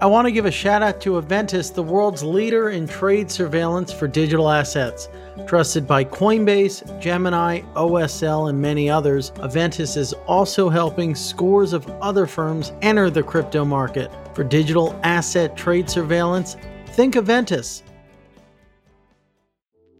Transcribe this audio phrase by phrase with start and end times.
[0.00, 3.92] I want to give a shout out to Eventus, the world's leader in trade surveillance
[3.92, 5.08] for digital assets.
[5.48, 12.28] Trusted by Coinbase, Gemini, OSL, and many others, Eventus is also helping scores of other
[12.28, 14.08] firms enter the crypto market.
[14.34, 16.56] For digital asset trade surveillance,
[16.90, 17.82] think Eventus.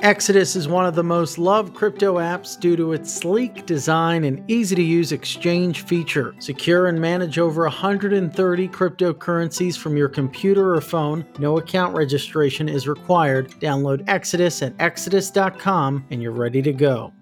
[0.00, 4.48] Exodus is one of the most loved crypto apps due to its sleek design and
[4.48, 6.34] easy to use exchange feature.
[6.38, 11.24] Secure and manage over 130 cryptocurrencies from your computer or phone.
[11.38, 13.50] No account registration is required.
[13.52, 17.12] Download Exodus at exodus.com and you're ready to go.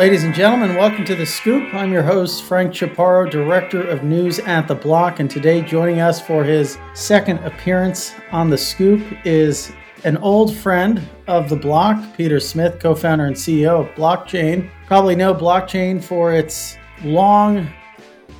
[0.00, 1.74] Ladies and gentlemen, welcome to The Scoop.
[1.74, 5.20] I'm your host, Frank Chaparro, Director of News at The Block.
[5.20, 9.72] And today, joining us for his second appearance on The Scoop is
[10.04, 14.70] an old friend of The Block, Peter Smith, co founder and CEO of Blockchain.
[14.86, 17.68] Probably know Blockchain for its long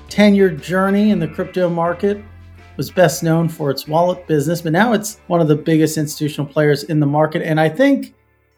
[0.08, 2.24] tenured journey in the crypto market.
[2.78, 6.50] Was best known for its wallet business, but now it's one of the biggest institutional
[6.50, 7.42] players in the market.
[7.42, 8.14] And I think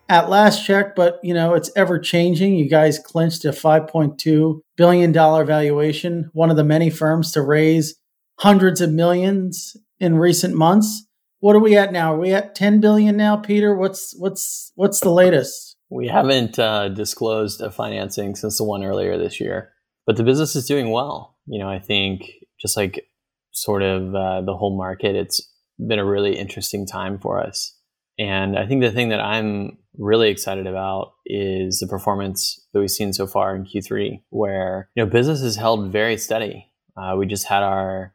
[0.08, 2.54] at last check, but you know, it's ever changing.
[2.54, 7.94] You guys clinched a $5.2 billion valuation, one of the many firms to raise
[8.38, 11.06] hundreds of millions in recent months.
[11.40, 12.14] What are we at now?
[12.14, 13.74] Are we at 10 billion now, Peter?
[13.74, 15.76] What's what's what's the latest?
[15.90, 19.72] We haven't uh, disclosed a financing since the one earlier this year,
[20.06, 21.36] but the business is doing well.
[21.46, 22.30] You know, I think
[22.60, 23.06] just like
[23.50, 25.46] sort of uh, the whole market, it's
[25.78, 27.76] been a really interesting time for us.
[28.18, 32.90] And I think the thing that I'm really excited about is the performance that we've
[32.90, 36.66] seen so far in Q3, where you know business has held very steady.
[36.96, 38.14] Uh, we just had our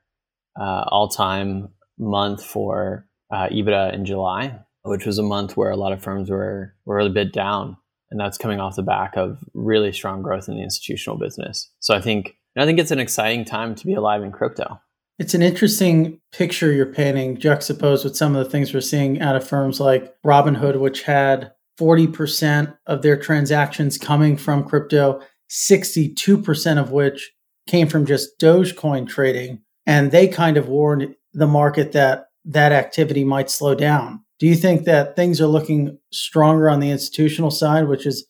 [0.59, 5.93] uh, all-time month for uh, EBITDA in July, which was a month where a lot
[5.93, 7.77] of firms were were a bit down,
[8.11, 11.71] and that's coming off the back of really strong growth in the institutional business.
[11.79, 14.79] So I think I think it's an exciting time to be alive in crypto.
[15.19, 19.35] It's an interesting picture you're painting, juxtaposed with some of the things we're seeing out
[19.35, 25.19] of firms like Robinhood, which had 40% of their transactions coming from crypto,
[25.50, 27.31] 62% of which
[27.67, 29.61] came from just Dogecoin trading.
[29.88, 34.23] And they kind of warned the market that that activity might slow down.
[34.39, 38.27] Do you think that things are looking stronger on the institutional side, which is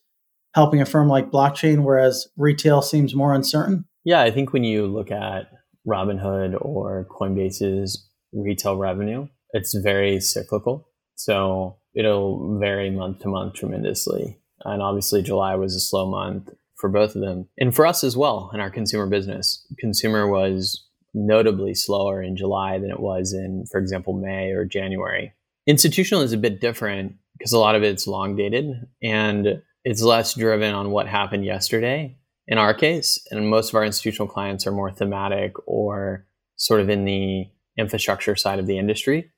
[0.54, 3.84] helping a firm like blockchain, whereas retail seems more uncertain?
[4.04, 5.48] Yeah, I think when you look at
[5.88, 10.88] Robinhood or Coinbase's retail revenue, it's very cyclical.
[11.14, 14.38] So it'll vary month to month tremendously.
[14.64, 17.48] And obviously, July was a slow month for both of them.
[17.58, 20.84] And for us as well in our consumer business, consumer was
[21.14, 25.32] notably slower in July than it was in, for example, May or January.
[25.66, 30.34] Institutional is a bit different because a lot of it's long dated and it's less
[30.34, 32.16] driven on what happened yesterday
[32.48, 33.24] in our case.
[33.30, 36.26] And most of our institutional clients are more thematic or
[36.56, 37.44] sort of in the
[37.78, 39.30] infrastructure side of the industry.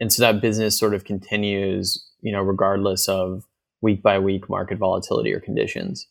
[0.00, 3.44] And so that business sort of continues, you know, regardless of
[3.80, 6.08] week by week market volatility or conditions.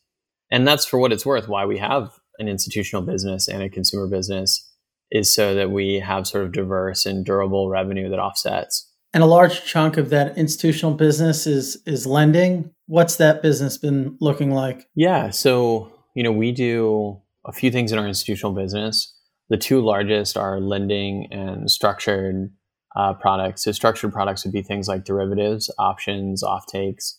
[0.50, 4.06] And that's for what it's worth why we have an institutional business and a consumer
[4.06, 4.70] business
[5.10, 8.90] is so that we have sort of diverse and durable revenue that offsets.
[9.12, 12.70] And a large chunk of that institutional business is is lending.
[12.86, 14.88] What's that business been looking like?
[14.94, 19.14] Yeah, so you know, we do a few things in our institutional business.
[19.50, 22.50] The two largest are lending and structured
[22.96, 23.64] uh, products.
[23.64, 27.14] So structured products would be things like derivatives, options, offtakes,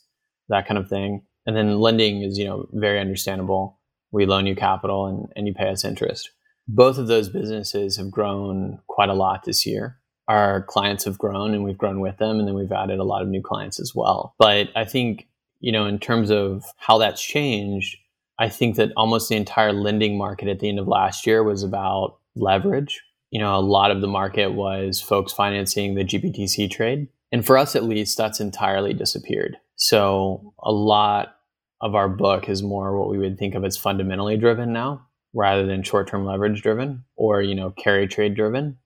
[0.50, 1.24] that kind of thing.
[1.46, 3.80] And then lending is, you know, very understandable.
[4.12, 6.32] We loan you capital and, and you pay us interest.
[6.68, 10.00] Both of those businesses have grown quite a lot this year.
[10.28, 13.22] Our clients have grown and we've grown with them, and then we've added a lot
[13.22, 14.34] of new clients as well.
[14.40, 15.28] But I think,
[15.60, 17.98] you know, in terms of how that's changed,
[18.40, 21.64] I think that almost the entire lending market at the end of last year was
[21.64, 23.02] about leverage.
[23.32, 27.08] You know, a lot of the market was folks financing the GBTC trade.
[27.32, 29.58] And for us, at least, that's entirely disappeared.
[29.76, 31.36] So a lot
[31.82, 35.66] of our book is more what we would think of as fundamentally driven now rather
[35.66, 38.78] than short-term leverage driven or, you know, carry trade driven.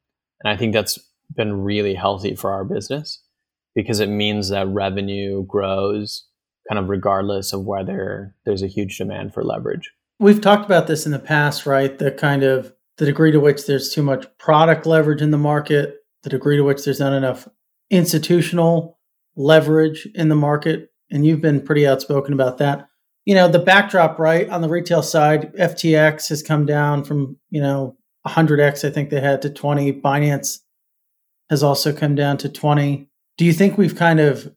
[0.44, 0.98] And I think that's
[1.36, 3.22] been really healthy for our business
[3.76, 6.26] because it means that revenue grows
[6.70, 9.92] kind of regardless of whether there's a huge demand for leverage.
[10.20, 11.98] we've talked about this in the past, right?
[11.98, 15.96] The kind of the degree to which there's too much product leverage in the market,
[16.24, 17.48] the degree to which there's not enough
[17.90, 19.00] institutional
[19.36, 20.92] leverage in the market.
[21.10, 22.88] And you've been pretty outspoken about that.
[23.26, 27.62] You know, the backdrop, right, on the retail side, FTX has come down from, you
[27.62, 27.96] know,
[28.28, 29.94] 100x, I think they had to 20.
[29.94, 30.60] Binance
[31.50, 33.08] has also come down to 20.
[33.38, 34.54] Do you think we've kind of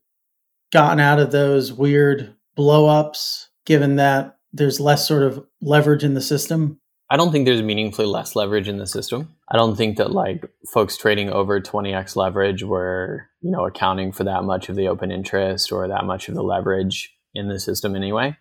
[0.73, 6.21] gotten out of those weird blowups given that there's less sort of leverage in the
[6.21, 6.81] system?
[7.11, 9.35] I don't think there's meaningfully less leverage in the system.
[9.51, 14.25] I don't think that like folks trading over 20x leverage were, you know, accounting for
[14.25, 17.95] that much of the open interest or that much of the leverage in the system
[17.95, 18.37] anyway.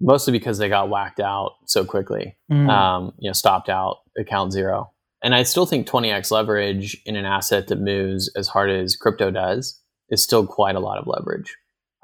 [0.00, 2.70] Mostly because they got whacked out so quickly, mm.
[2.70, 4.92] um, you know, stopped out account zero.
[5.22, 9.30] And I still think 20x leverage in an asset that moves as hard as crypto
[9.32, 11.56] does is still quite a lot of leverage.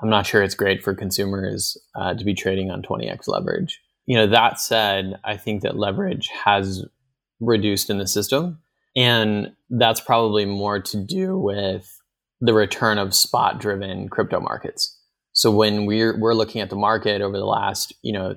[0.02, 4.16] I'm not sure it's great for consumers uh, to be trading on 20x leverage you
[4.16, 6.84] know, that said, I think that leverage has
[7.40, 8.58] reduced in the system.
[8.96, 12.00] And that's probably more to do with
[12.40, 15.00] the return of spot driven crypto markets.
[15.32, 18.36] So when we're we're looking at the market over the last, you know,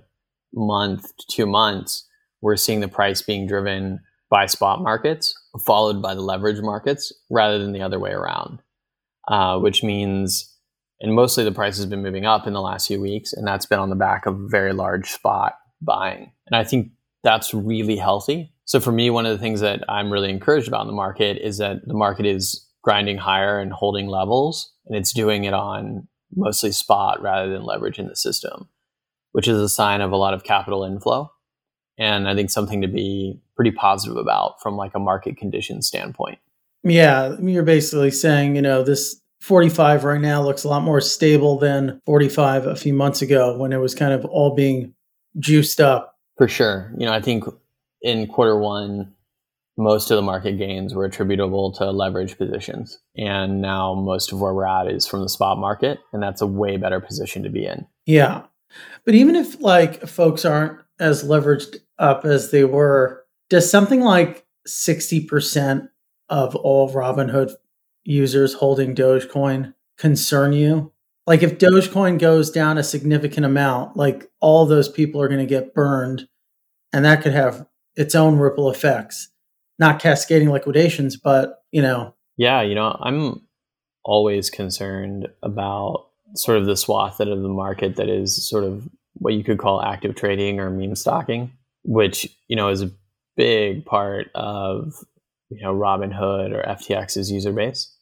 [0.53, 2.07] month to two months,
[2.41, 3.99] we're seeing the price being driven
[4.29, 5.35] by spot markets,
[5.65, 8.59] followed by the leverage markets, rather than the other way around.
[9.27, 10.57] Uh, which means
[10.99, 13.65] and mostly the price has been moving up in the last few weeks, and that's
[13.65, 16.31] been on the back of very large spot buying.
[16.47, 16.91] And I think
[17.23, 18.51] that's really healthy.
[18.65, 21.37] So for me, one of the things that I'm really encouraged about in the market
[21.37, 26.07] is that the market is grinding higher and holding levels, and it's doing it on
[26.35, 28.67] mostly spot rather than leverage in the system,
[29.33, 31.31] which is a sign of a lot of capital inflow.
[31.97, 36.39] And I think something to be pretty positive about from like a market condition standpoint.
[36.89, 41.57] Yeah, you're basically saying, you know, this 45 right now looks a lot more stable
[41.57, 44.93] than 45 a few months ago when it was kind of all being
[45.39, 46.15] juiced up.
[46.37, 46.91] For sure.
[46.97, 47.45] You know, I think
[48.01, 49.13] in quarter one,
[49.77, 52.99] most of the market gains were attributable to leverage positions.
[53.15, 55.99] And now most of where we're at is from the spot market.
[56.11, 57.85] And that's a way better position to be in.
[58.05, 58.43] Yeah.
[59.05, 64.45] But even if like folks aren't as leveraged up as they were, does something like
[64.67, 65.89] 60%
[66.29, 67.53] of all Robinhood
[68.03, 70.91] users holding Dogecoin concern you?
[71.25, 75.45] Like if Dogecoin goes down a significant amount, like all those people are going to
[75.45, 76.27] get burned,
[76.93, 79.29] and that could have its own ripple effects.
[79.79, 82.15] Not cascading liquidations, but you know.
[82.37, 83.41] Yeah, you know, I'm
[84.03, 89.33] always concerned about sort of the swath of the market that is sort of what
[89.33, 91.51] you could call active trading or meme stocking,
[91.83, 92.91] which you know is a
[93.35, 94.93] big part of
[95.49, 97.93] you know Robinhood or FTX's user base.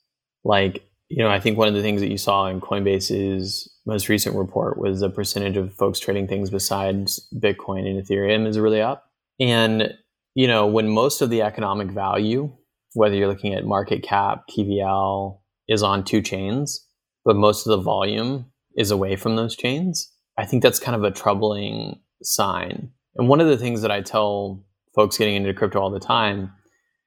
[0.43, 4.09] Like you know i think one of the things that you saw in coinbase's most
[4.09, 8.81] recent report was the percentage of folks trading things besides bitcoin and ethereum is really
[8.81, 9.05] up.
[9.39, 9.93] And
[10.33, 12.51] you know when most of the economic value
[12.93, 16.85] whether you're looking at market cap tvl is on two chains
[17.23, 18.45] but most of the volume
[18.75, 22.91] is away from those chains i think that's kind of a troubling sign.
[23.15, 24.63] And one of the things that i tell
[24.95, 26.51] folks getting into crypto all the time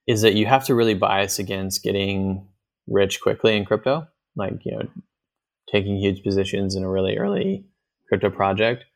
[0.08, 2.48] is that you have to really bias against getting
[2.88, 4.88] rich quickly in crypto, like you know,
[5.70, 7.66] taking huge positions in a really early
[8.08, 8.86] crypto project,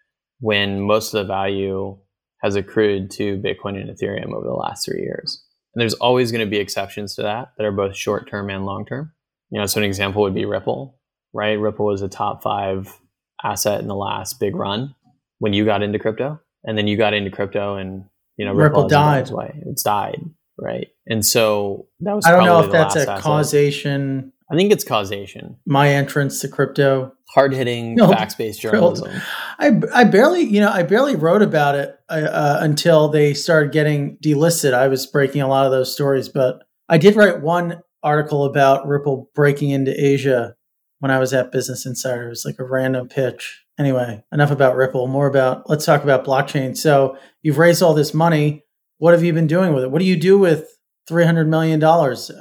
[0.41, 1.97] when most of the value
[2.43, 5.45] has accrued to Bitcoin and Ethereum over the last three years.
[5.75, 8.65] And there's always going to be exceptions to that that are both short term and
[8.65, 9.13] long term.
[9.51, 10.99] You know, so an example would be Ripple,
[11.35, 11.61] right?
[11.61, 12.99] Ripple was a top five
[13.45, 14.95] asset in the last big run
[15.41, 18.07] when you got into crypto, and then you got into crypto, and
[18.39, 19.31] you know, Ripple, Ripple died.
[19.67, 20.23] It's died
[20.63, 20.89] right?
[21.07, 22.25] And so that was.
[22.25, 23.21] I don't know if that's a asset.
[23.21, 24.33] causation.
[24.51, 25.57] I think it's causation.
[25.67, 27.13] My entrance to crypto.
[27.31, 29.11] Hard hitting, no, facts based journalism.
[29.59, 33.73] I, I barely, you know, I barely wrote about it uh, uh, until they started
[33.73, 34.75] getting delisted.
[34.75, 38.87] I was breaking a lot of those stories, but I did write one article about
[38.87, 40.55] Ripple breaking into Asia
[40.99, 42.27] when I was at Business Insider.
[42.27, 43.65] It was like a random pitch.
[43.79, 46.77] Anyway, enough about Ripple, more about, let's talk about blockchain.
[46.77, 48.62] So you've raised all this money
[49.03, 49.91] what have you been doing with it?
[49.91, 50.79] What do you do with
[51.11, 51.81] $300 million?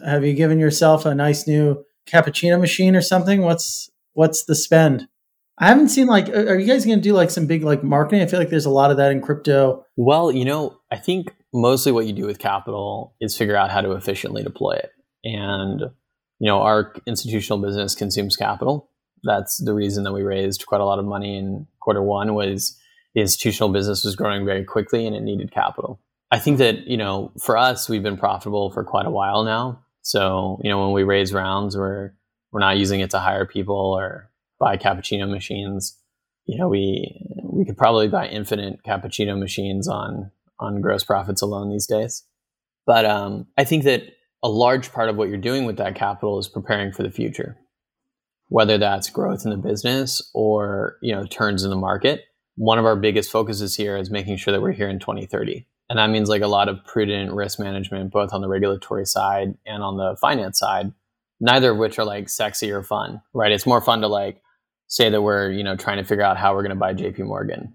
[0.05, 3.41] Have you given yourself a nice new cappuccino machine or something?
[3.41, 5.07] What's, what's the spend?
[5.57, 8.21] I haven't seen like, are you guys going to do like some big like marketing?
[8.21, 9.83] I feel like there's a lot of that in crypto.
[9.97, 13.81] Well, you know, I think mostly what you do with capital is figure out how
[13.81, 14.91] to efficiently deploy it.
[15.23, 15.79] And,
[16.37, 18.87] you know, our institutional business consumes capital.
[19.23, 22.77] That's the reason that we raised quite a lot of money in quarter one was
[23.15, 25.99] the institutional business was growing very quickly and it needed capital.
[26.31, 29.83] I think that, you know, for us, we've been profitable for quite a while now.
[30.01, 32.11] So, you know, when we raise rounds, we're,
[32.51, 35.97] we're not using it to hire people or buy cappuccino machines.
[36.45, 41.69] you know, we we could probably buy infinite cappuccino machines on on gross profits alone
[41.69, 42.23] these days.
[42.85, 44.03] But um, I think that
[44.43, 47.57] a large part of what you're doing with that capital is preparing for the future,
[48.47, 52.21] whether that's growth in the business or you know turns in the market.
[52.55, 55.99] One of our biggest focuses here is making sure that we're here in 2030, and
[55.99, 59.83] that means like a lot of prudent risk management, both on the regulatory side and
[59.83, 60.93] on the finance side.
[61.41, 63.51] Neither of which are like sexy or fun, right?
[63.51, 64.41] It's more fun to like
[64.87, 67.19] say that we're you know trying to figure out how we're going to buy JP
[67.25, 67.73] Morgan,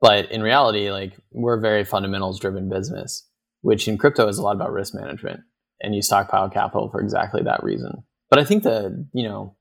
[0.00, 3.24] but in reality, like we're a very fundamentals driven business,
[3.60, 5.40] which in crypto is a lot about risk management
[5.80, 8.02] and you stockpile capital for exactly that reason.
[8.30, 9.54] But I think the, you know,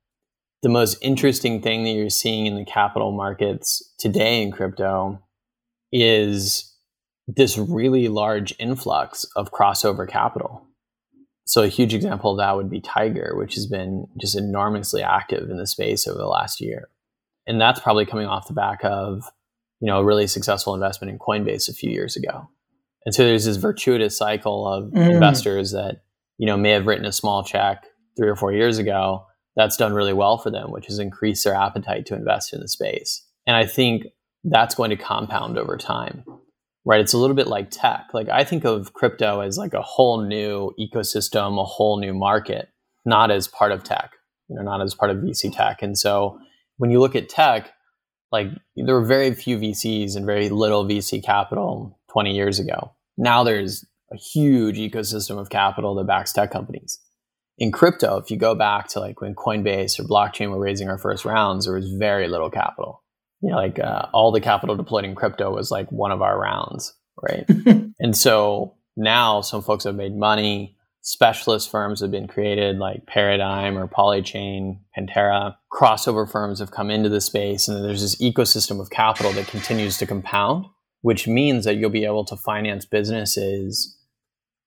[0.63, 5.21] the most interesting thing that you're seeing in the capital markets today in crypto
[5.91, 6.73] is
[7.27, 10.65] this really large influx of crossover capital.
[11.45, 15.49] So a huge example of that would be Tiger, which has been just enormously active
[15.49, 16.89] in the space over the last year.
[17.45, 19.23] And that's probably coming off the back of,
[19.79, 22.49] you know, a really successful investment in Coinbase a few years ago.
[23.05, 25.09] And so there's this virtuous cycle of mm.
[25.09, 26.01] investors that
[26.37, 29.93] you know, may have written a small check three or four years ago, that's done
[29.93, 33.25] really well for them, which has increased their appetite to invest in the space.
[33.45, 34.03] And I think
[34.43, 36.23] that's going to compound over time,
[36.87, 37.01] right?
[37.01, 38.07] It's a little bit like tech.
[38.13, 42.69] Like I think of crypto as like a whole new ecosystem, a whole new market,
[43.05, 44.13] not as part of tech,
[44.47, 45.81] you know, not as part of VC tech.
[45.81, 46.39] And so
[46.77, 47.73] when you look at tech,
[48.31, 52.93] like there were very few VCs and very little VC capital 20 years ago.
[53.17, 56.99] Now there's a huge ecosystem of capital that backs tech companies.
[57.57, 60.97] In crypto, if you go back to like when Coinbase or blockchain were raising our
[60.97, 63.03] first rounds, there was very little capital.
[63.41, 66.39] You know, like uh, all the capital deployed in crypto was like one of our
[66.39, 67.47] rounds, right?
[67.99, 70.75] and so now some folks have made money.
[71.01, 75.55] Specialist firms have been created like Paradigm or Polychain, Pantera.
[75.71, 79.97] Crossover firms have come into the space, and there's this ecosystem of capital that continues
[79.99, 80.65] to compound,
[81.01, 83.97] which means that you'll be able to finance businesses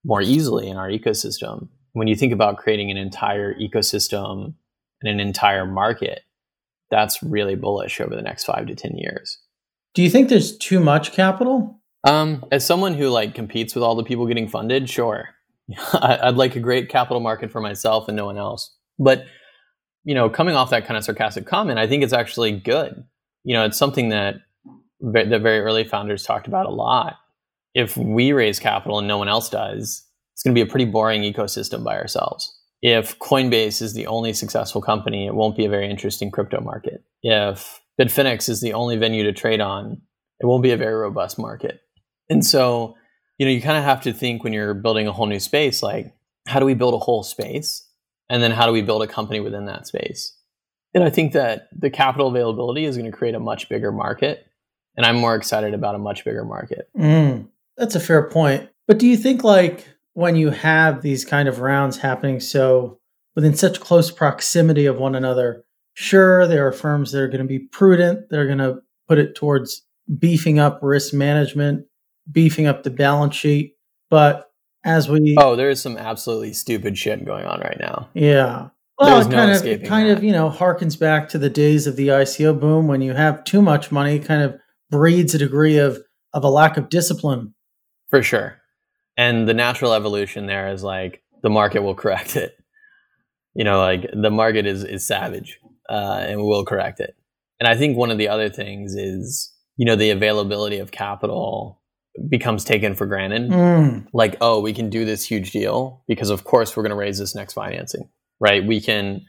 [0.05, 1.69] more easily in our ecosystem.
[1.93, 4.55] When you think about creating an entire ecosystem
[5.03, 6.23] and an entire market,
[6.91, 9.39] that's really bullish over the next five to 10 years.
[9.95, 11.81] Do you think there's too much capital?
[12.05, 15.29] Um, as someone who like competes with all the people getting funded, sure.
[15.93, 18.75] I'd like a great capital market for myself and no one else.
[18.99, 19.25] But,
[20.05, 23.05] you know, coming off that kind of sarcastic comment, I think it's actually good.
[23.45, 24.37] You know, it's something that
[25.01, 27.17] the very early founders talked about a lot
[27.75, 30.85] if we raise capital and no one else does, it's going to be a pretty
[30.85, 32.57] boring ecosystem by ourselves.
[32.83, 37.05] If Coinbase is the only successful company, it won't be a very interesting crypto market.
[37.23, 40.01] If Bitfinex is the only venue to trade on,
[40.41, 41.83] it won't be a very robust market.
[42.31, 42.97] And so,
[43.39, 45.83] you know, you kind of have to think when you're building a whole new space,
[45.83, 46.15] like,
[46.47, 47.87] how do we build a whole space?
[48.31, 50.37] And then how do we build a company within that space?
[50.95, 54.47] And I think that the capital availability is going to create a much bigger market.
[54.97, 56.89] And I'm more excited about a much bigger market.
[56.97, 57.49] Mm.
[57.77, 58.69] That's a fair point.
[58.87, 62.99] But do you think like when you have these kind of rounds happening so
[63.35, 65.65] within such close proximity of one another,
[65.95, 69.35] sure there are firms that are going to be prudent, they're going to put it
[69.35, 69.83] towards
[70.19, 71.87] beefing up risk management,
[72.31, 73.75] beefing up the balance sheet,
[74.09, 74.51] but
[74.85, 78.09] as we Oh, there is some absolutely stupid shit going on right now.
[78.15, 78.69] Yeah.
[78.99, 80.19] Well, it kind of it kind that.
[80.19, 83.45] of, you know, harkens back to the days of the ICO boom when you have
[83.45, 84.59] too much money, kind of
[84.91, 85.99] breeds a degree of
[86.33, 87.55] of a lack of discipline
[88.09, 88.60] for sure.
[89.21, 92.57] And the natural evolution there is like the market will correct it.
[93.55, 95.59] You know, like the market is is savage
[95.91, 97.15] uh, and will correct it.
[97.59, 101.83] And I think one of the other things is, you know, the availability of capital
[102.31, 103.51] becomes taken for granted.
[103.51, 104.07] Mm.
[104.15, 107.19] Like, oh, we can do this huge deal because, of course, we're going to raise
[107.19, 108.09] this next financing,
[108.41, 108.67] right?
[108.67, 109.27] We can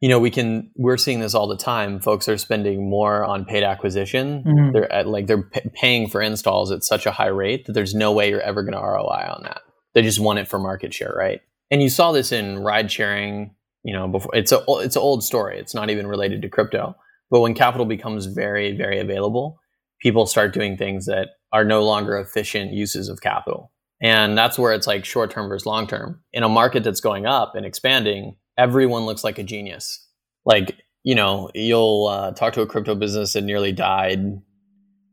[0.00, 2.00] you know we can we're seeing this all the time.
[2.00, 4.44] Folks are spending more on paid acquisition.
[4.44, 4.72] Mm-hmm.
[4.72, 7.94] they're at, like they're p- paying for installs at such a high rate that there's
[7.94, 9.62] no way you're ever going to roi on that.
[9.94, 11.40] They just want it for market share right?
[11.70, 15.24] And you saw this in ride sharing you know before it's a it's an old
[15.24, 15.58] story.
[15.58, 16.96] It's not even related to crypto.
[17.30, 19.58] But when capital becomes very very available
[20.00, 23.72] people start doing things that are no longer efficient uses of capital.
[24.00, 26.20] And that's where it's like short term versus long term.
[26.32, 30.06] In a market that's going up and expanding everyone looks like a genius.
[30.44, 34.42] Like, you know, you'll uh, talk to a crypto business that nearly died,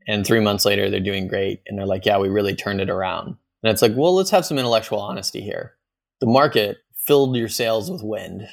[0.07, 2.89] and three months later they're doing great, and they're like, "Yeah, we really turned it
[2.89, 5.73] around." And it's like, well, let's have some intellectual honesty here.
[6.19, 8.47] The market filled your sails with wind,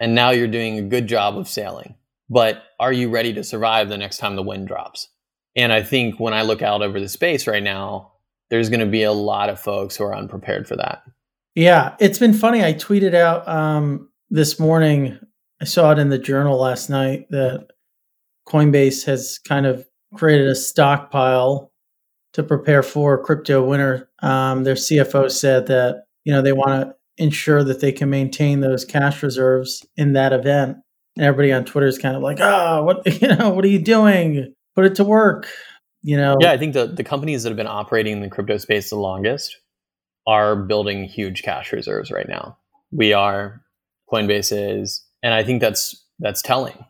[0.00, 1.94] and now you're doing a good job of sailing.
[2.28, 5.08] But are you ready to survive the next time the wind drops?
[5.56, 8.12] And I think when I look out over the space right now,
[8.50, 11.04] there's going to be a lot of folks who are unprepared for that.
[11.54, 12.64] Yeah, it's been funny.
[12.64, 15.16] I tweeted out um, this morning,
[15.62, 17.68] I saw it in the journal last night that
[18.48, 19.86] Coinbase has kind of
[20.16, 21.70] created a stockpile
[22.32, 24.10] to prepare for crypto winter.
[24.22, 28.58] Um, their CFO said that you know they want to ensure that they can maintain
[28.58, 30.78] those cash reserves in that event.
[31.16, 33.50] And everybody on Twitter is kind of like, "Ah, oh, what you know?
[33.50, 34.52] What are you doing?
[34.74, 35.46] Put it to work."
[36.02, 36.36] You know?
[36.40, 38.96] Yeah, I think the the companies that have been operating in the crypto space the
[38.96, 39.56] longest
[40.26, 42.58] are building huge cash reserves right now.
[42.90, 43.63] We are,
[44.12, 46.84] Coinbase is, and I think that's that's telling.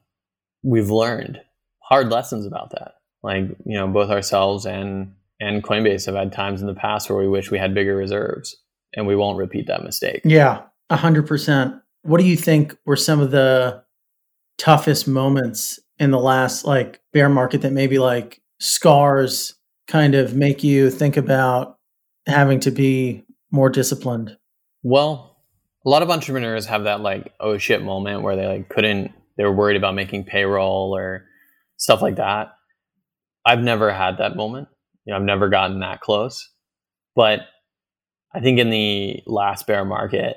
[0.63, 1.41] We've learned
[1.81, 2.95] hard lessons about that.
[3.23, 7.19] Like you know, both ourselves and and Coinbase have had times in the past where
[7.19, 8.57] we wish we had bigger reserves,
[8.95, 10.23] and we won't repeat that mistake.
[10.25, 11.75] Yeah, a hundred percent.
[12.03, 13.83] What do you think were some of the
[14.59, 19.55] toughest moments in the last like bear market that maybe like scars
[19.87, 21.79] kind of make you think about
[22.27, 24.37] having to be more disciplined?
[24.83, 25.34] Well,
[25.85, 29.45] a lot of entrepreneurs have that like oh shit moment where they like couldn't they
[29.45, 31.27] were worried about making payroll or
[31.77, 32.55] stuff like that.
[33.45, 34.69] I've never had that moment.
[35.05, 36.49] You know, I've never gotten that close.
[37.15, 37.41] But
[38.35, 40.37] I think in the last bear market,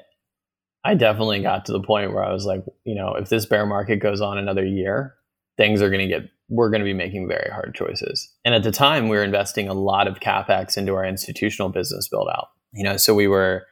[0.83, 3.65] I definitely got to the point where I was like, you know, if this bear
[3.65, 5.15] market goes on another year,
[5.57, 8.33] things are going to get we're going to be making very hard choices.
[8.45, 12.07] And at the time, we were investing a lot of capex into our institutional business
[12.07, 12.47] build out.
[12.73, 13.65] You know, so we were,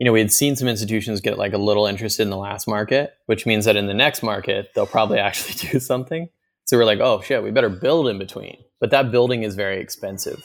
[0.00, 2.66] you know, we had seen some institutions get like a little interested in the last
[2.66, 6.28] market, which means that in the next market, they'll probably actually do something.
[6.64, 8.56] So we're like, oh shit, we better build in between.
[8.80, 10.42] But that building is very expensive.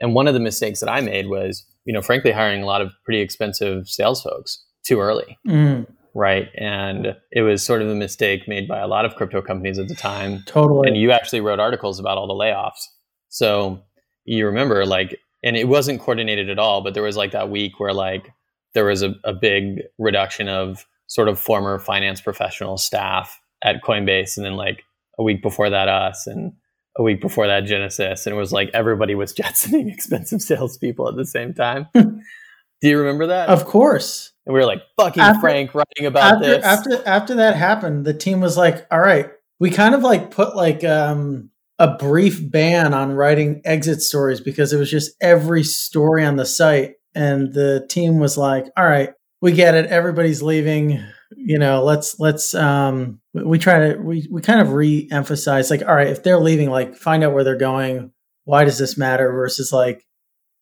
[0.00, 2.82] And one of the mistakes that I made was, you know, frankly, hiring a lot
[2.82, 5.38] of pretty expensive sales folks too early.
[5.48, 6.48] Mm right?
[6.56, 9.88] And it was sort of a mistake made by a lot of crypto companies at
[9.88, 10.42] the time.
[10.46, 10.88] Totally.
[10.88, 12.86] And you actually wrote articles about all the layoffs.
[13.28, 13.82] So
[14.24, 17.80] you remember, like, and it wasn't coordinated at all, but there was like that week
[17.80, 18.28] where, like,
[18.74, 24.36] there was a, a big reduction of sort of former finance professional staff at Coinbase.
[24.36, 24.84] And then, like,
[25.18, 26.26] a week before that, us.
[26.26, 26.52] And
[26.96, 28.26] a week before that, Genesis.
[28.26, 31.88] And it was like everybody was jetsoning expensive salespeople at the same time.
[31.94, 33.48] Do you remember that?
[33.48, 34.32] Of course.
[34.44, 36.64] And we were like, fucking after, Frank writing about after, this.
[36.64, 40.56] After after that happened, the team was like, all right, we kind of like put
[40.56, 46.24] like um a brief ban on writing exit stories because it was just every story
[46.24, 46.94] on the site.
[47.14, 49.86] And the team was like, all right, we get it.
[49.86, 51.02] Everybody's leaving.
[51.36, 55.94] You know, let's let's um we try to we we kind of re-emphasize like, all
[55.94, 58.12] right, if they're leaving, like find out where they're going.
[58.44, 59.30] Why does this matter?
[59.32, 60.06] Versus like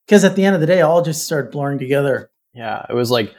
[0.05, 2.31] because at the end of the day, all just started blurring together.
[2.53, 3.33] Yeah, it was like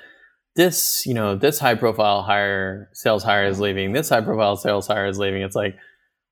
[0.54, 3.92] this, you know, this high profile hire sales hire is leaving.
[3.92, 5.42] This high profile sales hire is leaving.
[5.42, 5.76] It's like,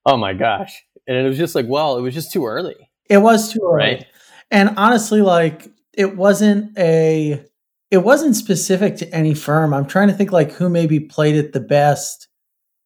[0.05, 0.73] oh my gosh,
[1.07, 2.75] and it was just like, well, it was just too early.
[3.09, 4.05] It was too early, right?
[4.49, 7.45] and honestly, like it wasn't a,
[7.89, 9.73] it wasn't specific to any firm.
[9.73, 12.27] I'm trying to think like who maybe played it the best.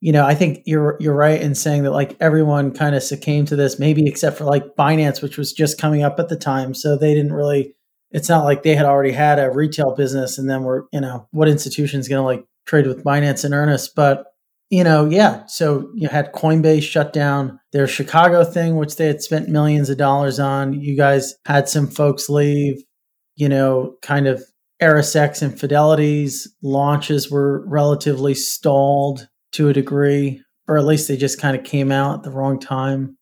[0.02, 3.48] You know, I think you're you're right in saying that like everyone kind of succumbed
[3.48, 6.74] to this, maybe except for like Binance, which was just coming up at the time,
[6.74, 7.76] so they didn't really
[8.16, 11.28] it's not like they had already had a retail business and then we're, you know,
[11.32, 13.94] what institution is going to like trade with Binance in earnest?
[13.94, 14.28] But,
[14.70, 15.46] you know, yeah.
[15.48, 19.98] So you had Coinbase shut down their Chicago thing, which they had spent millions of
[19.98, 20.80] dollars on.
[20.80, 22.82] You guys had some folks leave,
[23.36, 24.44] you know, kind of
[24.82, 31.40] ErisX and Fidelity's launches were relatively stalled to a degree, or at least they just
[31.40, 33.18] kind of came out at the wrong time.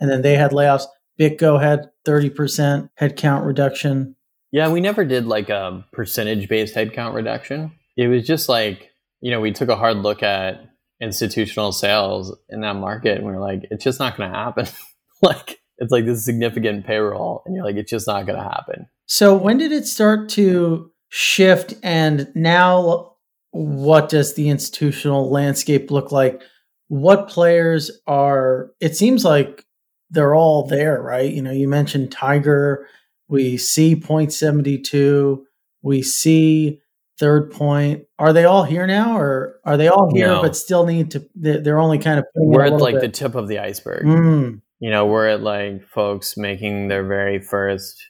[0.00, 0.84] And then they had layoffs.
[1.18, 4.16] BitGo had 30% headcount reduction.
[4.50, 7.72] Yeah, we never did like a percentage based headcount reduction.
[7.96, 10.68] It was just like, you know, we took a hard look at
[11.00, 14.66] institutional sales in that market and we are like, it's just not going to happen.
[15.22, 18.86] like, it's like this significant payroll, and you're like, it's just not going to happen.
[19.06, 21.74] So, when did it start to shift?
[21.82, 23.16] And now,
[23.50, 26.42] what does the institutional landscape look like?
[26.88, 29.64] What players are, it seems like
[30.10, 31.32] they're all there, right?
[31.32, 32.86] You know, you mentioned Tiger
[33.32, 35.46] we see point 72.
[35.80, 36.80] We see
[37.18, 38.04] third point.
[38.18, 40.42] Are they all here now, or are they all here no.
[40.42, 41.26] but still need to?
[41.34, 42.26] They're only kind of.
[42.34, 43.00] We're at like bit.
[43.00, 44.04] the tip of the iceberg.
[44.04, 44.60] Mm.
[44.80, 48.06] You know, we're at like folks making their very first.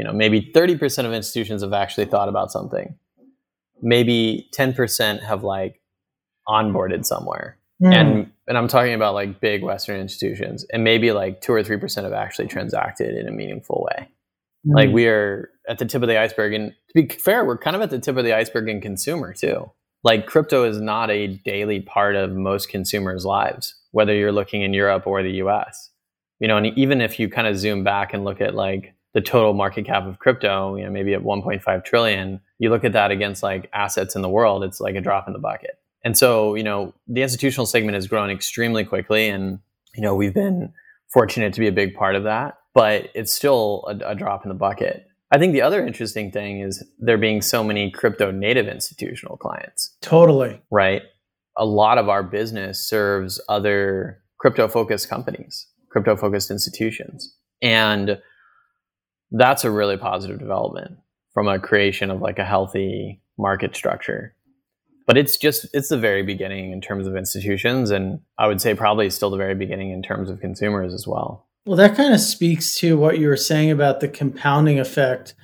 [0.00, 2.94] You know, maybe thirty percent of institutions have actually thought about something.
[3.82, 5.82] Maybe ten percent have like
[6.48, 7.58] onboarded somewhere.
[7.82, 7.94] Mm.
[7.94, 11.76] And and I'm talking about like big Western institutions, and maybe like two or three
[11.76, 14.08] percent have actually transacted in a meaningful way.
[14.66, 14.74] Mm.
[14.74, 16.54] Like we are at the tip of the iceberg.
[16.54, 19.34] And to be fair, we're kind of at the tip of the iceberg in consumer
[19.34, 19.70] too.
[20.02, 24.72] Like crypto is not a daily part of most consumers' lives, whether you're looking in
[24.72, 25.90] Europe or the US.
[26.38, 29.20] You know, and even if you kind of zoom back and look at like the
[29.20, 33.10] total market cap of crypto, you know, maybe at 1.5 trillion, you look at that
[33.10, 35.78] against like assets in the world, it's like a drop in the bucket.
[36.04, 39.58] And so, you know, the institutional segment has grown extremely quickly and
[39.94, 40.72] you know, we've been
[41.12, 44.48] fortunate to be a big part of that, but it's still a, a drop in
[44.48, 45.06] the bucket.
[45.32, 49.96] I think the other interesting thing is there being so many crypto native institutional clients.
[50.00, 50.60] Totally.
[50.70, 51.02] Right.
[51.56, 57.36] A lot of our business serves other crypto focused companies, crypto focused institutions.
[57.62, 58.20] And
[59.30, 60.98] that's a really positive development
[61.32, 64.34] from a creation of like a healthy market structure.
[65.06, 68.74] But it's just it's the very beginning in terms of institutions and I would say
[68.74, 71.48] probably still the very beginning in terms of consumers as well.
[71.66, 75.34] Well, that kind of speaks to what you were saying about the compounding effect.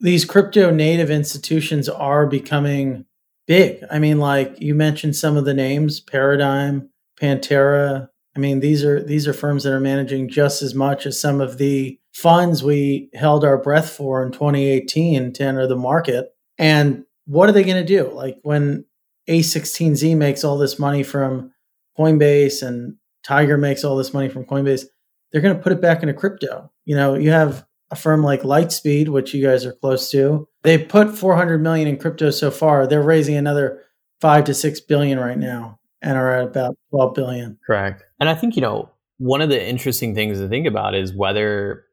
[0.00, 3.06] These crypto native institutions are becoming
[3.46, 3.84] big.
[3.90, 8.08] I mean, like you mentioned some of the names, Paradigm, Pantera.
[8.36, 11.40] I mean, these are these are firms that are managing just as much as some
[11.40, 16.34] of the funds we held our breath for in 2018 to enter the market.
[16.58, 18.10] And what are they going to do?
[18.12, 18.84] Like when
[19.28, 21.52] A16Z makes all this money from
[21.98, 24.84] Coinbase and Tiger makes all this money from Coinbase,
[25.30, 26.70] they're going to put it back into crypto.
[26.84, 30.48] You know, you have a firm like Lightspeed, which you guys are close to.
[30.62, 32.86] They put 400 million in crypto so far.
[32.86, 33.82] They're raising another
[34.20, 37.58] 5 to 6 billion right now and are at about 12 billion.
[37.64, 38.02] Correct.
[38.20, 41.84] And I think, you know, one of the interesting things to think about is whether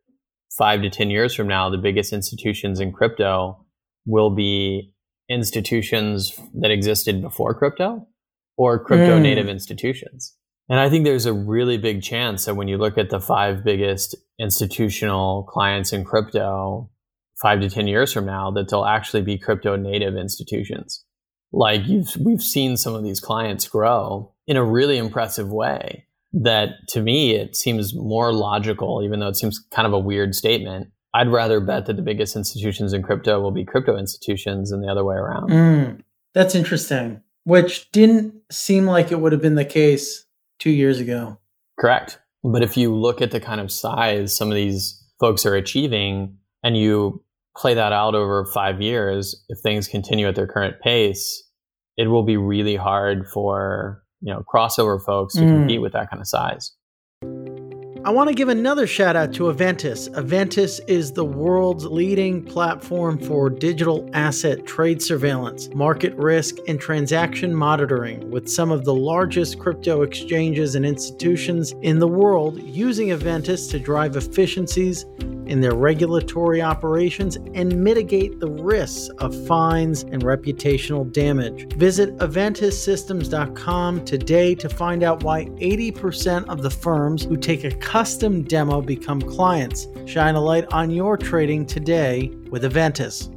[0.57, 3.65] 5 to 10 years from now the biggest institutions in crypto
[4.05, 4.93] will be
[5.29, 8.07] institutions that existed before crypto
[8.57, 9.21] or crypto mm.
[9.21, 10.35] native institutions.
[10.67, 13.63] And I think there's a really big chance that when you look at the five
[13.63, 16.89] biggest institutional clients in crypto,
[17.41, 21.03] five to 10 years from now, that they'll actually be crypto native institutions.
[21.51, 26.69] Like you've, we've seen some of these clients grow in a really impressive way that
[26.89, 30.89] to me, it seems more logical, even though it seems kind of a weird statement.
[31.13, 34.87] I'd rather bet that the biggest institutions in crypto will be crypto institutions than the
[34.87, 35.49] other way around.
[35.49, 40.25] Mm, that's interesting, which didn't seem like it would have been the case
[40.59, 41.39] two years ago.
[41.79, 42.19] Correct.
[42.43, 46.37] But if you look at the kind of size some of these folks are achieving
[46.63, 47.23] and you
[47.57, 51.43] play that out over five years, if things continue at their current pace,
[51.97, 55.49] it will be really hard for you know crossover folks to mm.
[55.49, 56.71] compete with that kind of size.
[58.05, 60.07] I want to give another shout out to Eventus.
[60.15, 67.53] Eventus is the world's leading platform for digital asset trade surveillance, market risk, and transaction
[67.53, 73.69] monitoring, with some of the largest crypto exchanges and institutions in the world using Eventus
[73.69, 75.05] to drive efficiencies
[75.49, 81.73] in their regulatory operations and mitigate the risks of fines and reputational damage.
[81.73, 88.43] Visit EventusSystems.com today to find out why 80% of the firms who take a custom
[88.43, 89.87] demo become clients.
[90.05, 93.29] Shine a light on your trading today with Eventus.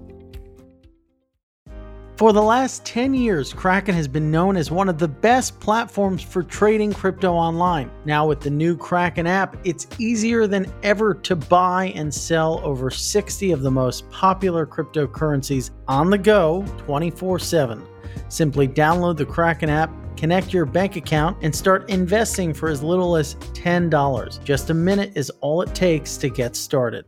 [2.23, 6.23] For the last 10 years, Kraken has been known as one of the best platforms
[6.23, 7.91] for trading crypto online.
[8.05, 12.93] Now, with the new Kraken app, it's easier than ever to buy and sell over
[12.93, 17.85] 60 of the most popular cryptocurrencies on the go 24 7.
[18.29, 23.17] Simply download the Kraken app, connect your bank account, and start investing for as little
[23.17, 24.45] as $10.
[24.45, 27.05] Just a minute is all it takes to get started.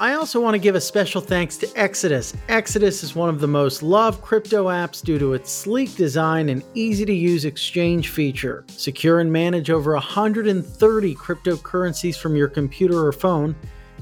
[0.00, 2.32] I also want to give a special thanks to Exodus.
[2.48, 6.64] Exodus is one of the most loved crypto apps due to its sleek design and
[6.72, 8.64] easy to use exchange feature.
[8.68, 13.54] Secure and manage over 130 cryptocurrencies from your computer or phone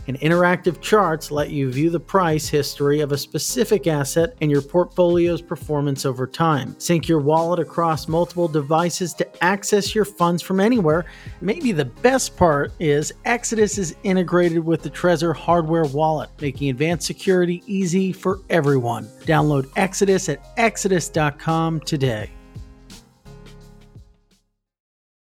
[0.09, 4.63] and interactive charts let you view the price history of a specific asset and your
[4.63, 6.75] portfolio's performance over time.
[6.79, 11.05] Sync your wallet across multiple devices to access your funds from anywhere.
[11.43, 17.07] Maybe the best part is Exodus is integrated with the Trezor hardware wallet, making advanced
[17.07, 19.05] security easy for everyone.
[19.25, 22.31] Download Exodus at exodus.com today.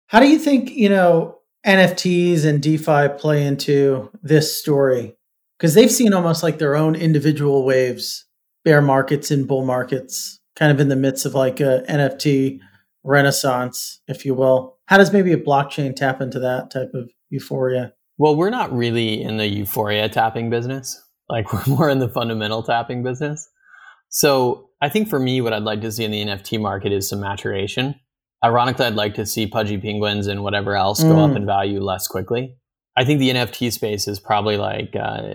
[0.07, 5.15] How do you think, you know, NFTs and DeFi play into this story?
[5.57, 8.25] Because they've seen almost like their own individual waves,
[8.65, 12.59] bear markets and bull markets, kind of in the midst of like a NFT
[13.03, 14.77] renaissance, if you will.
[14.85, 17.93] How does maybe a blockchain tap into that type of euphoria?
[18.17, 21.01] Well, we're not really in the euphoria tapping business.
[21.29, 23.49] Like we're more in the fundamental tapping business.
[24.09, 27.09] So I think for me, what I'd like to see in the NFT market is
[27.09, 27.95] some maturation.
[28.43, 31.37] Ironically, I'd like to see pudgy penguins and whatever else go up mm.
[31.37, 32.57] in value less quickly.
[32.97, 35.33] I think the NFT space is probably like uh,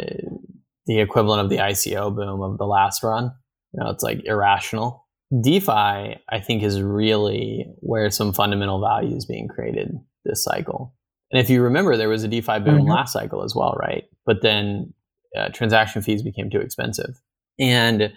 [0.87, 3.33] the equivalent of the ICO boom of the last run.
[3.73, 5.07] You know, it's like irrational.
[5.43, 9.91] DeFi, I think, is really where some fundamental value is being created
[10.25, 10.95] this cycle.
[11.31, 12.91] And if you remember, there was a DeFi boom mm-hmm.
[12.91, 14.05] last cycle as well, right?
[14.25, 14.95] But then
[15.37, 17.21] uh, transaction fees became too expensive.
[17.59, 18.13] And,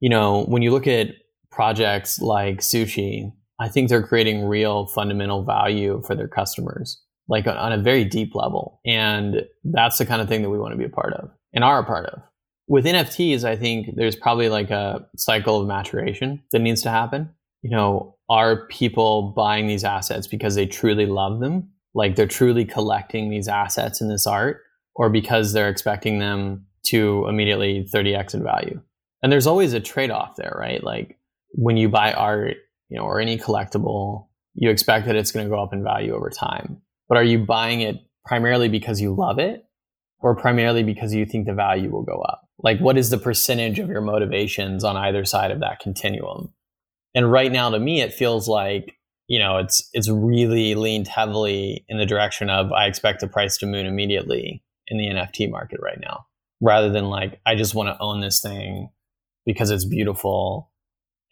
[0.00, 1.08] you know, when you look at
[1.50, 3.32] projects like Sushi,
[3.62, 8.34] I think they're creating real fundamental value for their customers, like on a very deep
[8.34, 8.80] level.
[8.84, 11.62] And that's the kind of thing that we want to be a part of and
[11.62, 12.20] are a part of.
[12.66, 17.30] With NFTs, I think there's probably like a cycle of maturation that needs to happen.
[17.62, 21.70] You know, are people buying these assets because they truly love them?
[21.94, 24.62] Like they're truly collecting these assets in this art,
[24.94, 28.80] or because they're expecting them to immediately 30x in value?
[29.22, 30.82] And there's always a trade off there, right?
[30.82, 31.18] Like
[31.52, 32.56] when you buy art,
[32.92, 36.14] you know, or any collectible, you expect that it's going to go up in value
[36.14, 36.76] over time.
[37.08, 39.64] But are you buying it primarily because you love it
[40.20, 42.42] or primarily because you think the value will go up?
[42.58, 46.52] Like, what is the percentage of your motivations on either side of that continuum?
[47.14, 51.86] And right now, to me, it feels like you know it's it's really leaned heavily
[51.88, 55.80] in the direction of I expect the price to moon immediately in the NFT market
[55.82, 56.26] right now,
[56.60, 58.90] rather than like I just want to own this thing
[59.46, 60.71] because it's beautiful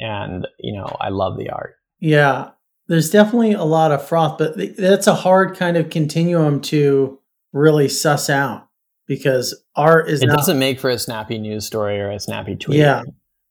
[0.01, 1.77] and you know I love the art.
[2.01, 2.51] Yeah,
[2.89, 7.19] there's definitely a lot of froth, but that's a hard kind of continuum to
[7.53, 8.69] really suss out
[9.07, 10.23] because art is.
[10.23, 12.79] It not, doesn't make for a snappy news story or a snappy tweet.
[12.79, 13.03] Yeah,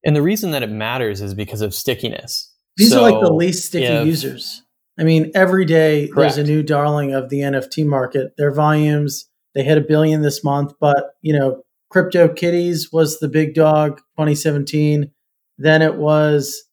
[0.03, 2.53] and the reason that it matters is because of stickiness.
[2.77, 4.63] These so are like the least sticky if, users.
[4.97, 6.35] I mean, every day correct.
[6.35, 8.35] there's a new darling of the NFT market.
[8.37, 13.27] Their volumes they hit a billion this month, but you know, Crypto Kitties was the
[13.27, 15.11] big dog 2017.
[15.59, 16.63] Then it was,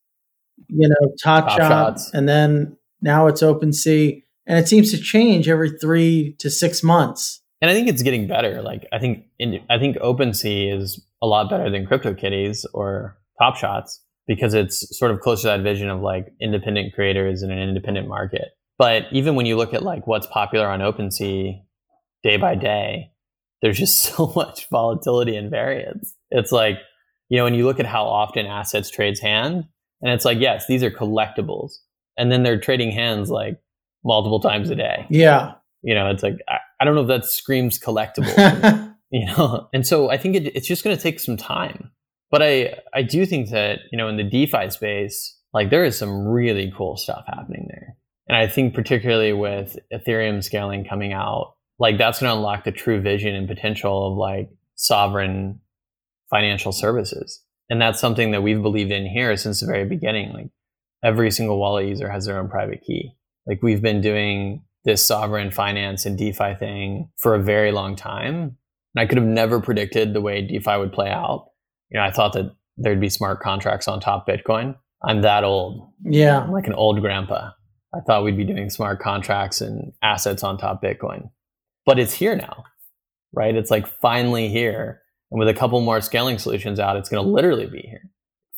[0.69, 5.71] you know, Top, Top and then now it's OpenSea, and it seems to change every
[5.71, 7.43] three to six months.
[7.61, 8.63] And I think it's getting better.
[8.63, 13.57] Like I think in, I think OpenSea is a lot better than CryptoKitties or Top
[13.57, 17.59] Shots because it's sort of closer to that vision of like independent creators in an
[17.59, 18.49] independent market.
[18.79, 21.61] But even when you look at like what's popular on OpenSea
[22.23, 23.11] day by day,
[23.63, 26.15] there's just so much volatility and variance.
[26.31, 26.79] It's like
[27.29, 29.65] you know, when you look at how often assets trades hand,
[30.03, 31.73] and it's like, yes, these are collectibles.
[32.17, 33.61] And then they're trading hands like
[34.05, 35.07] multiple times a day.
[35.11, 35.55] Yeah.
[35.83, 39.69] You know, it's like, I, I don't know if that screams collectible, you know?
[39.73, 41.91] And so I think it, it's just going to take some time.
[42.31, 45.97] But I, I do think that, you know, in the DeFi space, like there is
[45.97, 47.97] some really cool stuff happening there.
[48.29, 52.73] And I think particularly with Ethereum scaling coming out, like that's going to unlock the
[52.73, 55.61] true vision and potential of like sovereign
[56.31, 57.43] financial services.
[57.69, 60.33] And that's something that we've believed in here since the very beginning.
[60.33, 60.51] Like
[61.05, 63.13] every single wallet user has their own private key.
[63.47, 68.57] Like we've been doing this sovereign finance and DeFi thing for a very long time.
[68.95, 71.51] And I could have never predicted the way DeFi would play out.
[71.91, 74.77] You know, I thought that there'd be smart contracts on top Bitcoin.
[75.03, 75.91] I'm that old.
[76.05, 76.41] Yeah.
[76.41, 77.51] I'm like an old grandpa.
[77.95, 81.31] I thought we'd be doing smart contracts and assets on top Bitcoin.
[81.85, 82.65] But it's here now,
[83.33, 83.55] right?
[83.55, 85.03] It's like finally here.
[85.31, 88.11] And with a couple more scaling solutions out, it's going to literally be here.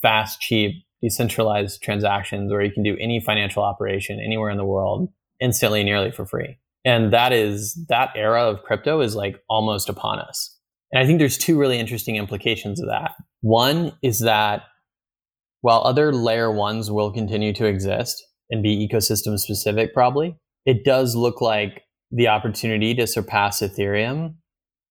[0.03, 5.09] Fast, cheap, decentralized transactions where you can do any financial operation anywhere in the world
[5.41, 6.59] instantly, nearly for free.
[6.85, 10.57] And that is that era of crypto is like almost upon us.
[10.93, 13.13] And I think there's two really interesting implications of that.
[13.41, 14.63] One is that
[15.61, 21.15] while other layer ones will continue to exist and be ecosystem specific, probably, it does
[21.15, 24.37] look like the opportunity to surpass Ethereum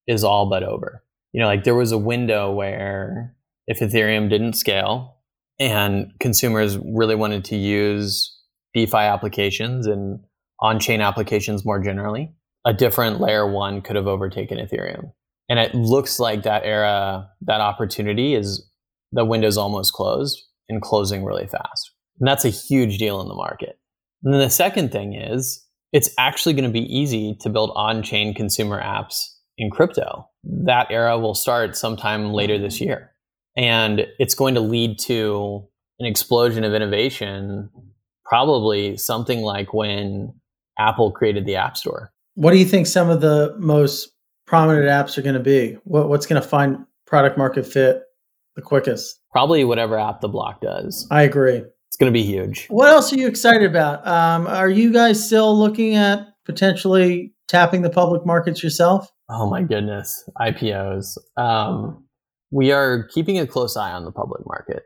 [0.08, 3.36] is all but over you know, like there was a window where
[3.68, 5.18] if Ethereum didn't scale
[5.60, 8.34] and consumers really wanted to use
[8.74, 10.20] DeFi applications and
[10.60, 12.32] on chain applications more generally,
[12.66, 15.12] a different layer one could have overtaken Ethereum.
[15.50, 18.68] And it looks like that era, that opportunity is
[19.12, 21.92] the window's almost closed and closing really fast.
[22.20, 23.80] And that's a huge deal in the market.
[24.24, 25.64] And then the second thing is
[25.94, 30.28] it's actually going to be easy to build on chain consumer apps in crypto.
[30.44, 33.12] That era will start sometime later this year.
[33.56, 35.68] And it's going to lead to
[36.00, 37.70] an explosion of innovation,
[38.26, 40.34] probably something like when
[40.78, 42.12] Apple created the App Store.
[42.36, 44.12] What do you think some of the most
[44.46, 45.78] prominent apps are going to be?
[45.86, 48.04] What, what's going to find product market fit
[48.56, 49.20] the quickest?
[49.32, 51.08] Probably whatever app the block does.
[51.10, 51.64] I agree.
[51.88, 52.68] It's going to be huge.
[52.68, 54.06] What else are you excited about?
[54.06, 59.12] Um, are you guys still looking at potentially tapping the public markets yourself?
[59.30, 61.18] Oh my goodness, IPOs.
[61.36, 62.06] Um,
[62.52, 64.84] we are keeping a close eye on the public market.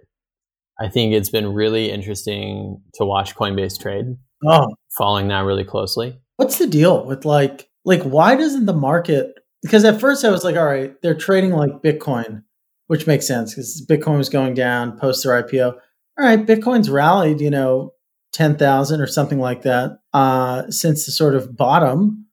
[0.80, 4.06] I think it's been really interesting to watch Coinbase trade.
[4.44, 6.20] Oh, following that really closely.
[6.38, 9.36] What's the deal with like like why doesn't the market?
[9.62, 12.44] Because at first I was like, all right, they're trading like Bitcoin,
[12.88, 15.74] which makes sense because Bitcoin was going down post their IPO.
[15.74, 17.94] All right, Bitcoin's rallied, you know,
[18.34, 22.26] ten thousand or something like that uh, since the sort of bottom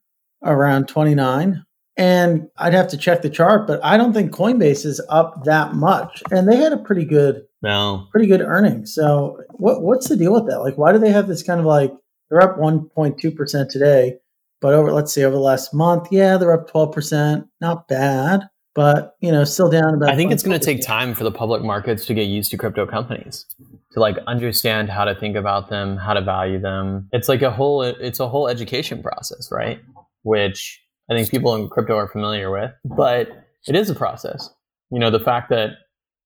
[0.42, 1.64] around twenty nine
[1.98, 5.74] And I'd have to check the chart, but I don't think Coinbase is up that
[5.74, 6.22] much.
[6.30, 8.94] And they had a pretty good, no, pretty good earnings.
[8.94, 10.61] So what what's the deal with that?
[10.61, 11.92] Like, why do they have this kind of like
[12.30, 14.14] they're up 1.2 percent today,
[14.61, 17.46] but over let's see over the last month, yeah, they're up 12 percent.
[17.61, 20.11] Not bad, but you know, still down about.
[20.11, 22.56] I think it's going to take time for the public markets to get used to
[22.56, 23.44] crypto companies
[23.92, 27.08] to like understand how to think about them, how to value them.
[27.12, 29.80] It's like a whole it's a whole education process, right?
[30.22, 30.80] Which
[31.11, 33.29] I think people in crypto are familiar with, but
[33.66, 34.51] it is a process.
[34.90, 35.71] You know, the fact that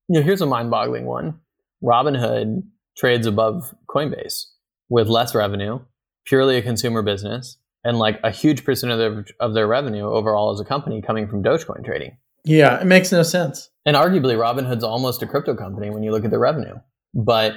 [0.09, 1.39] you know, here's a mind-boggling one.
[1.83, 2.63] Robinhood
[2.97, 4.45] trades above Coinbase
[4.89, 5.81] with less revenue,
[6.27, 10.53] purely a consumer business, and like a huge percent of their of their revenue overall
[10.53, 12.17] as a company coming from Dogecoin trading.
[12.45, 13.71] Yeah, it makes no sense.
[13.87, 16.75] And arguably Robinhood's almost a crypto company when you look at the revenue
[17.15, 17.55] but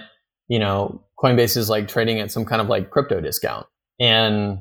[0.48, 3.66] you know coinbase is like trading at some kind of like crypto discount
[4.00, 4.60] and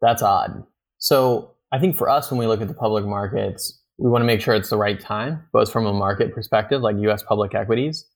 [0.00, 0.62] that's odd
[0.98, 4.26] so i think for us when we look at the public markets we want to
[4.26, 8.06] make sure it's the right time both from a market perspective like us public equities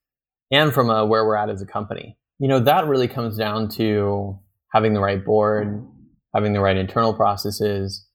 [0.50, 3.68] and from a where we're at as a company you know that really comes down
[3.68, 4.38] to
[4.72, 5.84] having the right board
[6.34, 8.06] having the right internal processes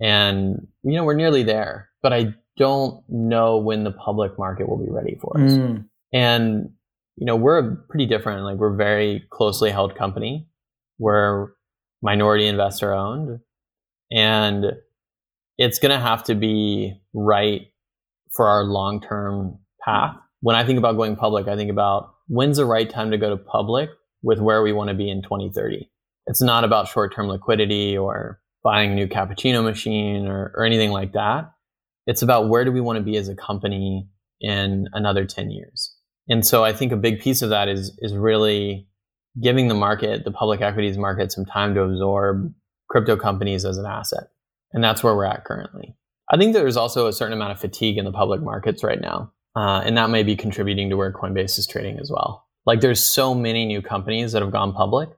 [0.00, 2.26] and you know we're nearly there but i
[2.58, 5.84] don't know when the public market will be ready for us mm.
[6.12, 6.68] and
[7.16, 8.44] you know, we're pretty different.
[8.44, 10.46] Like we're very closely held company.
[10.98, 11.48] We're
[12.00, 13.40] minority investor owned.
[14.14, 14.72] And
[15.58, 17.62] it's going to have to be right
[18.32, 20.10] for our long term path.
[20.10, 20.18] Mm-hmm.
[20.40, 23.30] When I think about going public, I think about when's the right time to go
[23.30, 23.90] to public
[24.22, 25.88] with where we want to be in 2030.
[26.26, 30.90] It's not about short term liquidity or buying a new cappuccino machine or, or anything
[30.90, 31.52] like that.
[32.06, 34.08] It's about where do we want to be as a company
[34.40, 35.94] in another 10 years.
[36.28, 38.86] And so I think a big piece of that is is really
[39.40, 42.52] giving the market, the public equities market, some time to absorb
[42.92, 44.28] crypto companies as an asset.
[44.72, 45.96] And that's where we're at currently.
[46.30, 49.32] I think there's also a certain amount of fatigue in the public markets right now.
[49.56, 52.46] Uh, and that may be contributing to where Coinbase is trading as well.
[52.64, 55.10] Like there's so many new companies that have gone public.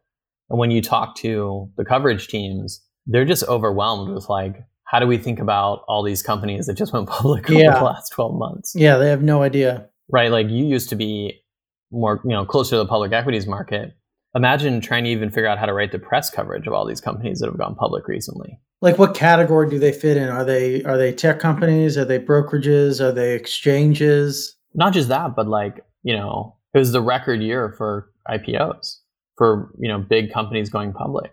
[0.49, 5.07] And when you talk to the coverage teams, they're just overwhelmed with like, how do
[5.07, 7.69] we think about all these companies that just went public yeah.
[7.69, 8.73] over the last 12 months?
[8.75, 10.31] Yeah, they have no idea right?
[10.31, 11.43] Like you used to be
[11.91, 13.97] more, you know, closer to the public equities market.
[14.35, 17.01] Imagine trying to even figure out how to write the press coverage of all these
[17.01, 18.59] companies that have gone public recently.
[18.81, 20.29] Like what category do they fit in?
[20.29, 21.97] Are they are they tech companies?
[21.97, 23.01] Are they brokerages?
[23.01, 24.57] Are they exchanges?
[24.75, 28.97] Not just that, but like, you know, it was the record year for IPOs
[29.37, 31.31] for, you know, big companies going public.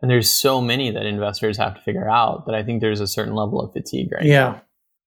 [0.00, 3.06] And there's so many that investors have to figure out that I think there's a
[3.06, 4.38] certain level of fatigue right yeah.
[4.38, 4.62] Now.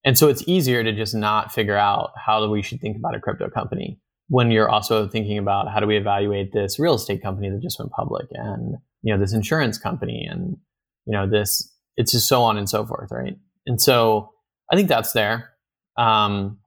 [0.06, 3.20] And so it's easier to just not figure out how we should think about a
[3.20, 7.50] crypto company when you're also thinking about how do we evaluate this real estate company
[7.50, 10.58] that just went public and you know this insurance company and
[11.06, 13.38] you know this it's just so on and so forth right?
[13.66, 14.30] And so
[14.72, 15.52] i think that's there.
[15.98, 16.60] Um,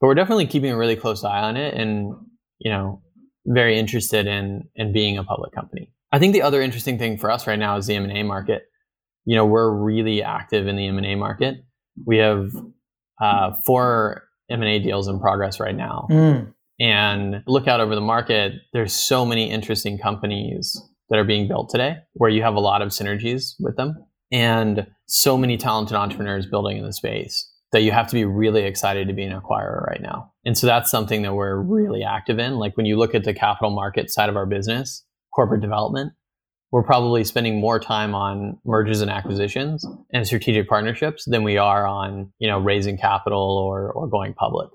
[0.00, 2.14] but we're definitely keeping a really close eye on it and
[2.58, 3.02] you know
[3.46, 5.92] very interested in in being a public company.
[6.12, 8.64] I think the other interesting thing for us right now is the m&a market.
[9.24, 11.64] You know we're really active in the m&a market.
[12.06, 12.50] We have
[13.20, 16.06] uh, four M&A deals in progress right now.
[16.10, 16.54] Mm.
[16.80, 21.70] And look out over the market, there's so many interesting companies that are being built
[21.70, 23.96] today where you have a lot of synergies with them
[24.30, 28.64] and so many talented entrepreneurs building in the space that you have to be really
[28.64, 30.32] excited to be an acquirer right now.
[30.44, 32.56] And so that's something that we're really active in.
[32.56, 36.12] Like when you look at the capital market side of our business, corporate development,
[36.70, 41.86] we're probably spending more time on mergers and acquisitions and strategic partnerships than we are
[41.86, 44.68] on you know raising capital or or going public.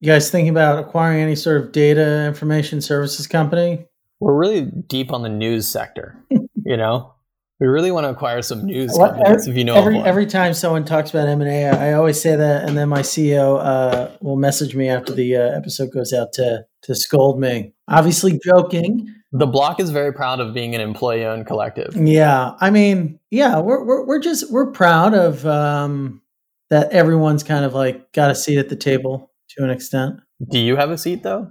[0.00, 3.86] You guys thinking about acquiring any sort of data information services company?
[4.20, 6.16] We're really deep on the news sector.
[6.30, 7.14] you know,
[7.58, 9.42] we really want to acquire some news well, companies.
[9.42, 12.20] Every, if you know, every every time someone talks about M and A, I always
[12.20, 16.12] say that, and then my CEO uh, will message me after the uh, episode goes
[16.12, 17.72] out to to scold me.
[17.88, 21.94] Obviously, joking the block is very proud of being an employee owned collective.
[21.96, 22.54] Yeah.
[22.60, 26.22] I mean, yeah, we're, we're, we're just, we're proud of um,
[26.70, 30.20] that everyone's kind of like got a seat at the table to an extent.
[30.50, 31.50] Do you have a seat though?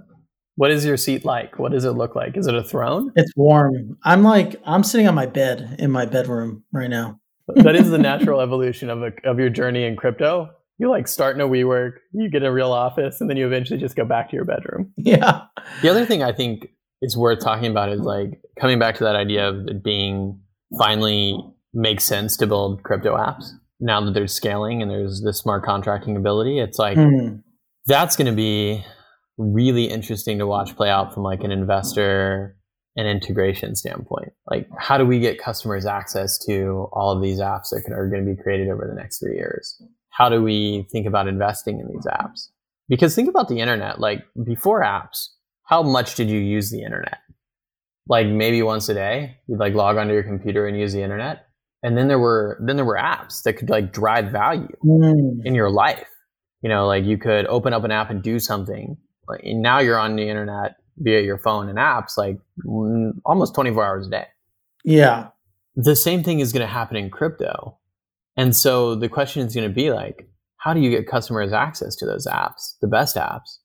[0.56, 1.58] What is your seat like?
[1.58, 2.36] What does it look like?
[2.36, 3.12] Is it a throne?
[3.14, 3.96] It's warm.
[4.04, 7.20] I'm like, I'm sitting on my bed in my bedroom right now.
[7.54, 10.50] that is the natural evolution of, a, of your journey in crypto.
[10.78, 13.78] You like start in a WeWork, you get a real office, and then you eventually
[13.78, 14.92] just go back to your bedroom.
[14.96, 15.42] Yeah.
[15.82, 16.68] The other thing I think
[17.02, 20.40] is worth talking about is like coming back to that idea of it being
[20.76, 21.38] finally
[21.72, 23.50] makes sense to build crypto apps
[23.80, 26.58] now that there's scaling and there's this smart contracting ability.
[26.58, 27.42] It's like mm.
[27.88, 28.84] That's going to be
[29.38, 32.56] really interesting to watch play out from like an investor
[32.96, 34.32] and integration standpoint.
[34.50, 38.24] Like, how do we get customers access to all of these apps that are going
[38.24, 39.80] to be created over the next three years?
[40.10, 42.48] How do we think about investing in these apps?
[42.88, 45.28] Because think about the internet, like before apps,
[45.64, 47.18] how much did you use the internet?
[48.08, 51.46] Like maybe once a day, you'd like log onto your computer and use the internet.
[51.82, 55.40] And then there were then there were apps that could like drive value mm.
[55.44, 56.08] in your life.
[56.62, 58.96] You know, like you could open up an app and do something.
[59.28, 62.38] Like, and now you're on the internet via your phone and apps like
[63.24, 64.26] almost 24 hours a day.
[64.84, 65.28] Yeah.
[65.76, 67.78] The same thing is going to happen in crypto.
[68.36, 71.94] And so the question is going to be like, how do you get customers access
[71.96, 73.58] to those apps, the best apps?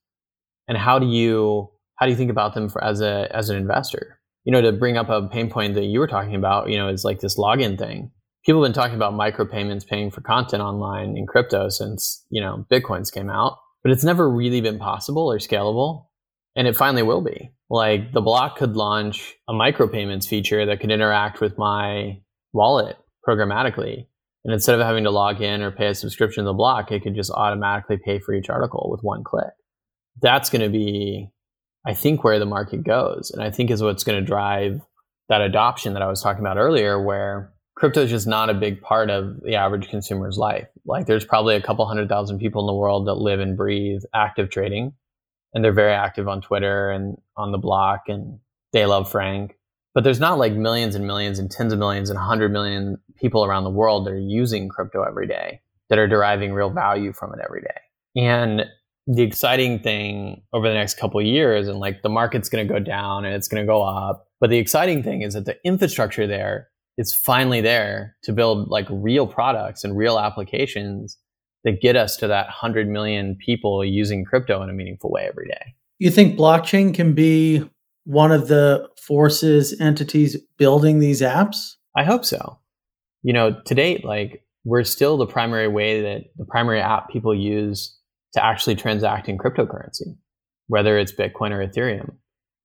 [0.67, 3.57] And how do you how do you think about them for as a as an
[3.57, 4.19] investor?
[4.45, 6.89] You know, to bring up a pain point that you were talking about, you know,
[6.89, 8.11] is like this login thing.
[8.45, 12.65] People have been talking about micropayments paying for content online in crypto since, you know,
[12.71, 16.07] Bitcoins came out, but it's never really been possible or scalable
[16.55, 17.51] and it finally will be.
[17.69, 22.21] Like the block could launch a micropayments feature that could interact with my
[22.51, 24.07] wallet programmatically.
[24.43, 27.01] And instead of having to log in or pay a subscription to the block, it
[27.01, 29.53] could just automatically pay for each article with one click.
[30.21, 31.29] That's going to be,
[31.87, 33.31] I think, where the market goes.
[33.31, 34.81] And I think is what's going to drive
[35.29, 38.81] that adoption that I was talking about earlier, where crypto is just not a big
[38.81, 40.67] part of the average consumer's life.
[40.85, 44.01] Like there's probably a couple hundred thousand people in the world that live and breathe
[44.13, 44.93] active trading
[45.53, 48.39] and they're very active on Twitter and on the block and
[48.71, 49.57] they love Frank.
[49.93, 53.45] But there's not like millions and millions and tens of millions and 100 million people
[53.45, 57.33] around the world that are using crypto every day that are deriving real value from
[57.33, 58.21] it every day.
[58.21, 58.65] And
[59.05, 62.79] the exciting thing over the next couple years and like the market's going to go
[62.79, 64.27] down and it's going to go up.
[64.39, 68.87] But the exciting thing is that the infrastructure there is finally there to build like
[68.89, 71.17] real products and real applications
[71.63, 75.47] that get us to that 100 million people using crypto in a meaningful way every
[75.47, 75.73] day.
[75.99, 77.67] You think blockchain can be
[78.03, 81.75] one of the forces, entities building these apps?
[81.95, 82.59] I hope so.
[83.21, 87.33] You know, to date, like we're still the primary way that the primary app people
[87.33, 87.97] use
[88.33, 90.17] to actually transact in cryptocurrency,
[90.67, 92.15] whether it's Bitcoin or Ethereum.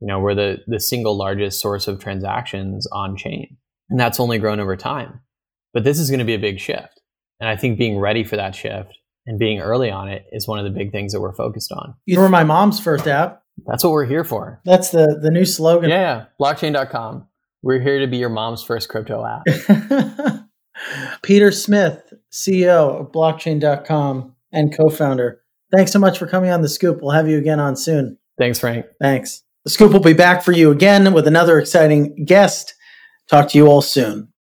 [0.00, 3.56] You know, we're the, the single largest source of transactions on chain.
[3.90, 5.20] And that's only grown over time.
[5.72, 7.00] But this is going to be a big shift.
[7.40, 10.58] And I think being ready for that shift and being early on it is one
[10.58, 11.94] of the big things that we're focused on.
[12.06, 13.42] You were my mom's first app.
[13.66, 14.60] That's what we're here for.
[14.64, 15.90] That's the, the new slogan.
[15.90, 17.26] Yeah, blockchain.com.
[17.62, 20.48] We're here to be your mom's first crypto app.
[21.22, 25.42] Peter Smith, CEO of blockchain.com and co founder.
[25.74, 27.00] Thanks so much for coming on The Scoop.
[27.02, 28.18] We'll have you again on soon.
[28.38, 28.86] Thanks, Frank.
[29.00, 29.42] Thanks.
[29.64, 32.74] The Scoop will be back for you again with another exciting guest.
[33.30, 34.27] Talk to you all soon.